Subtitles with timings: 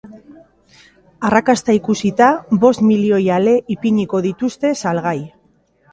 [1.27, 2.29] Arrakasta ikusita,
[2.65, 5.17] bost milioi ale ipiniko dituzte salgai.